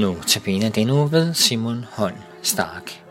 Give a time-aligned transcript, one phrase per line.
[0.00, 3.02] Nu tabiner den uge ved Simon Holm Stark.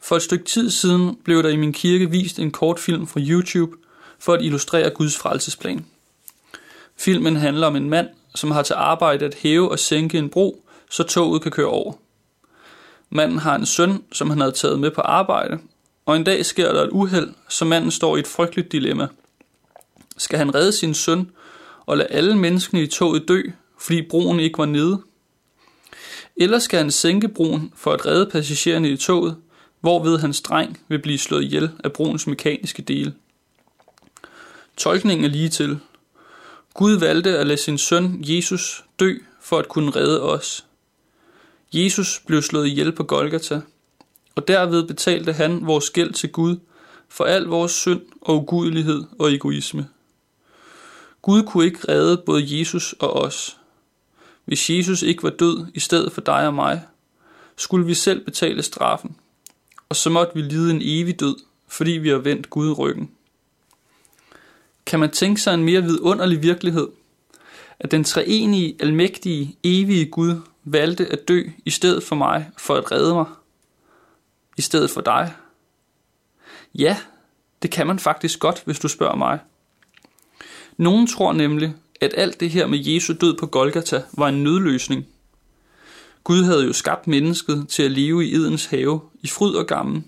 [0.00, 3.76] For et stykke tid siden blev der i min kirke vist en kortfilm fra YouTube
[4.18, 5.86] for at illustrere Guds frelsesplan.
[6.96, 10.64] Filmen handler om en mand, som har til arbejde at hæve og sænke en bro,
[10.90, 12.03] så toget kan køre over.
[13.16, 15.58] Manden har en søn, som han havde taget med på arbejde,
[16.06, 19.08] og en dag sker der et uheld, så manden står i et frygteligt dilemma.
[20.16, 21.30] Skal han redde sin søn
[21.86, 23.42] og lade alle menneskene i toget dø,
[23.78, 25.02] fordi broen ikke var nede?
[26.36, 29.36] Eller skal han sænke broen for at redde passagererne i toget,
[29.80, 33.14] hvorved hans dreng vil blive slået ihjel af broens mekaniske dele?
[34.76, 35.78] Tolkningen er lige til.
[36.74, 40.64] Gud valgte at lade sin søn Jesus dø for at kunne redde os.
[41.74, 43.60] Jesus blev slået ihjel på Golgata,
[44.34, 46.56] og derved betalte han vores gæld til Gud
[47.08, 49.88] for al vores synd og ugudelighed og egoisme.
[51.22, 53.58] Gud kunne ikke redde både Jesus og os.
[54.44, 56.82] Hvis Jesus ikke var død i stedet for dig og mig,
[57.56, 59.16] skulle vi selv betale straffen,
[59.88, 61.36] og så måtte vi lide en evig død,
[61.68, 63.10] fordi vi har vendt Gud ryggen.
[64.86, 66.88] Kan man tænke sig en mere vidunderlig virkelighed,
[67.78, 72.92] at den treenige, almægtige, evige Gud valgte at dø i stedet for mig for at
[72.92, 73.26] redde mig,
[74.56, 75.34] i stedet for dig?
[76.74, 76.96] Ja,
[77.62, 79.38] det kan man faktisk godt, hvis du spørger mig.
[80.76, 85.06] Nogen tror nemlig, at alt det her med Jesu død på Golgata var en nødløsning.
[86.24, 90.04] Gud havde jo skabt mennesket til at leve i Edens have, i fryd og gammen.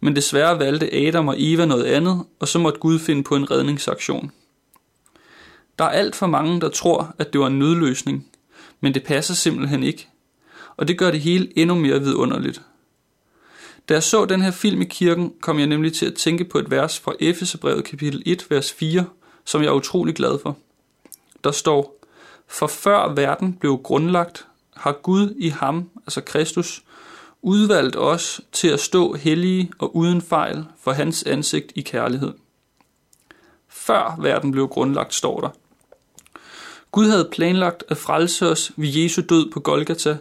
[0.00, 3.50] Men desværre valgte Adam og Eva noget andet, og så måtte Gud finde på en
[3.50, 4.32] redningsaktion.
[5.78, 8.26] Der er alt for mange, der tror, at det var en nødløsning,
[8.80, 10.08] men det passer simpelthen ikke.
[10.76, 12.62] Og det gør det hele endnu mere vidunderligt.
[13.88, 16.58] Da jeg så den her film i kirken, kom jeg nemlig til at tænke på
[16.58, 19.04] et vers fra Efeserbrevet kapitel 1, vers 4,
[19.44, 20.56] som jeg er utrolig glad for.
[21.44, 22.04] Der står,
[22.46, 24.46] For før verden blev grundlagt,
[24.76, 26.82] har Gud i ham, altså Kristus,
[27.42, 32.32] udvalgt os til at stå hellige og uden fejl for hans ansigt i kærlighed.
[33.68, 35.50] Før verden blev grundlagt, står der.
[36.92, 40.18] Gud havde planlagt at frelse os ved Jesu død på Golgata,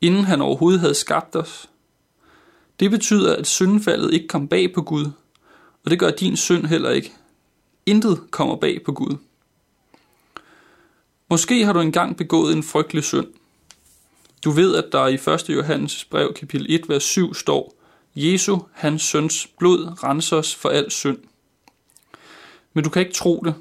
[0.00, 1.68] inden han overhovedet havde skabt os.
[2.80, 5.04] Det betyder, at syndfaldet ikke kom bag på Gud,
[5.84, 7.12] og det gør din synd heller ikke.
[7.86, 9.16] Intet kommer bag på Gud.
[11.30, 13.26] Måske har du engang begået en frygtelig synd.
[14.44, 15.48] Du ved, at der i 1.
[15.48, 17.74] Johannes brev kapitel 1, vers 7 står,
[18.14, 21.18] Jesu, hans søns blod, renser os for al synd.
[22.72, 23.54] Men du kan ikke tro det.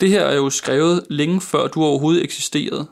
[0.00, 2.86] Det her er jo skrevet længe før du overhovedet eksisterede.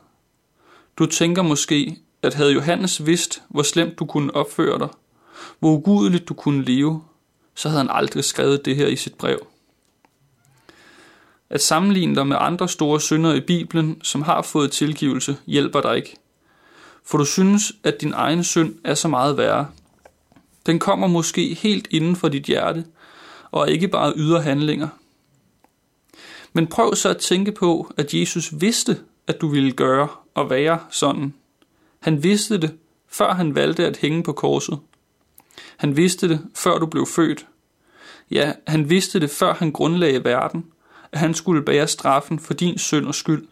[0.99, 4.89] Du tænker måske, at havde Johannes vidst, hvor slemt du kunne opføre dig,
[5.59, 7.03] hvor ugudeligt du kunne leve,
[7.55, 9.47] så havde han aldrig skrevet det her i sit brev.
[11.51, 15.97] At sammenligne dig med andre store synder i Bibelen, som har fået tilgivelse, hjælper dig
[15.97, 16.17] ikke.
[17.05, 19.69] For du synes, at din egen synd er så meget værre.
[20.67, 22.85] Den kommer måske helt inden for dit hjerte,
[23.51, 24.89] og er ikke bare ydre handlinger–
[26.57, 30.79] men prøv så at tænke på, at Jesus vidste, at du ville gøre og være
[30.91, 31.35] sådan.
[32.01, 32.77] Han vidste det,
[33.09, 34.79] før han valgte at hænge på korset.
[35.77, 37.47] Han vidste det, før du blev født.
[38.31, 40.65] Ja, han vidste det, før han grundlagde verden,
[41.13, 43.47] at han skulle bære straffen for din synd og skyld,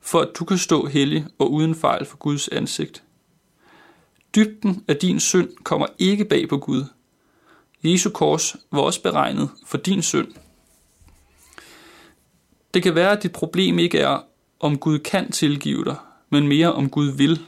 [0.00, 3.02] for at du kan stå hellig og uden fejl for Guds ansigt.
[4.34, 6.84] Dybden af din synd kommer ikke bag på Gud.
[7.84, 10.28] Jesu kors var også beregnet for din synd.
[12.74, 14.18] Det kan være, at dit problem ikke er,
[14.60, 15.96] om Gud kan tilgive dig,
[16.30, 17.40] men mere om Gud vil.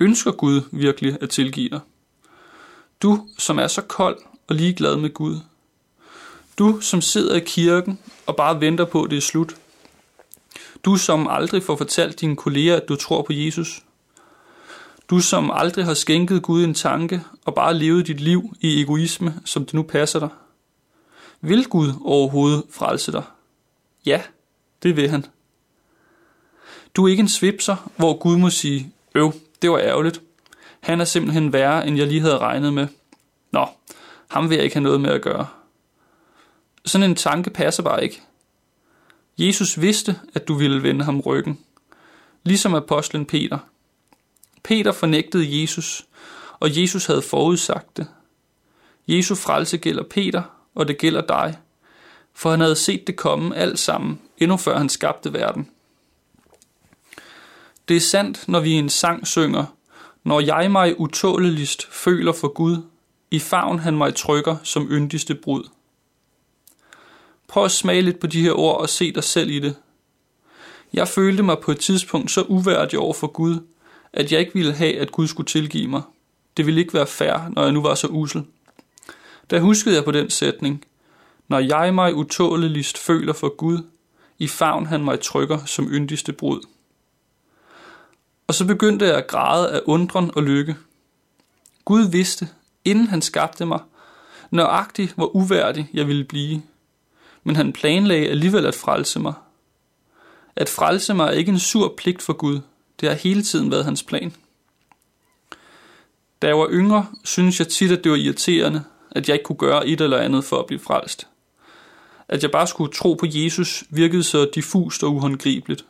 [0.00, 1.80] Ønsker Gud virkelig at tilgive dig?
[3.02, 4.18] Du, som er så kold
[4.48, 5.36] og ligeglad med Gud.
[6.58, 9.56] Du, som sidder i kirken og bare venter på, at det er slut.
[10.84, 13.82] Du, som aldrig får fortalt dine kolleger, at du tror på Jesus.
[15.10, 19.34] Du, som aldrig har skænket Gud en tanke og bare levet dit liv i egoisme,
[19.44, 20.28] som det nu passer dig.
[21.40, 23.22] Vil Gud overhovedet frelse dig?
[24.06, 24.22] Ja,
[24.82, 25.26] det vil han.
[26.94, 29.32] Du er ikke en svipser, hvor Gud må sige, øv,
[29.62, 30.22] det var ærgerligt.
[30.80, 32.86] Han er simpelthen værre, end jeg lige havde regnet med.
[33.50, 33.66] Nå,
[34.28, 35.46] ham vil jeg ikke have noget med at gøre.
[36.84, 38.22] Sådan en tanke passer bare ikke.
[39.38, 41.58] Jesus vidste, at du ville vende ham ryggen.
[42.44, 43.58] Ligesom apostlen Peter.
[44.62, 46.06] Peter fornægtede Jesus,
[46.60, 48.06] og Jesus havde forudsagt det.
[49.08, 50.42] Jesu frelse gælder Peter,
[50.74, 51.58] og det gælder dig
[52.34, 55.70] for han havde set det komme alt sammen, endnu før han skabte verden.
[57.88, 59.64] Det er sandt, når vi i en sang synger,
[60.24, 62.76] Når jeg mig utåleligst føler for Gud,
[63.30, 65.64] i favn han mig trykker som yndigste brud.
[67.48, 69.76] Prøv at smage lidt på de her ord og se dig selv i det.
[70.92, 73.58] Jeg følte mig på et tidspunkt så uværdig over for Gud,
[74.12, 76.02] at jeg ikke ville have, at Gud skulle tilgive mig.
[76.56, 78.44] Det ville ikke være fair, når jeg nu var så usel.
[79.50, 80.84] Der huskede jeg på den sætning.
[81.52, 83.78] Når jeg mig utåleligst føler for Gud,
[84.38, 86.60] i favn han mig trykker som yndigste brud.
[88.46, 90.76] Og så begyndte jeg at græde af undren og lykke.
[91.84, 92.48] Gud vidste,
[92.84, 93.80] inden han skabte mig,
[94.50, 96.62] nøjagtigt hvor uværdig jeg ville blive.
[97.44, 99.34] Men han planlagde alligevel at frelse mig.
[100.56, 102.60] At frelse mig er ikke en sur pligt for Gud.
[103.00, 104.34] Det har hele tiden været hans plan.
[106.42, 109.56] Da jeg var yngre, synes jeg tit, at det var irriterende, at jeg ikke kunne
[109.56, 111.26] gøre et eller andet for at blive frelst.
[112.32, 115.84] At jeg bare skulle tro på Jesus virkede så diffust og uhåndgribeligt.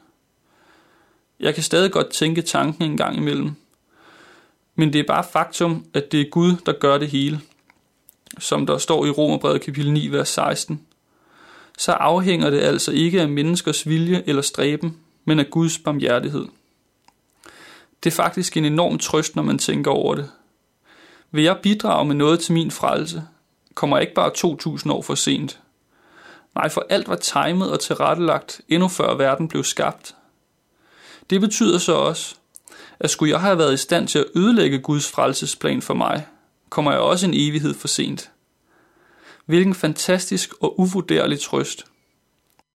[1.41, 3.51] Jeg kan stadig godt tænke tanken en gang imellem.
[4.75, 7.41] Men det er bare faktum, at det er Gud, der gør det hele.
[8.39, 10.81] Som der står i Romerbrevet kapitel 9, vers 16.
[11.79, 16.47] Så afhænger det altså ikke af menneskers vilje eller stræben, men af Guds barmhjertighed.
[18.05, 20.31] Det er faktisk en enorm trøst, når man tænker over det.
[21.31, 23.23] Vil jeg bidrage med noget til min frelse,
[23.75, 25.62] kommer jeg ikke bare 2000 år for sent.
[26.55, 30.15] Nej, for alt var timet og tilrettelagt, endnu før verden blev skabt.
[31.31, 32.35] Det betyder så også,
[33.01, 36.27] at skulle jeg have været i stand til at ødelægge Guds frelsesplan for mig,
[36.71, 38.31] kommer jeg også en evighed for sent.
[39.47, 41.85] Hvilken fantastisk og uvurderlig trøst.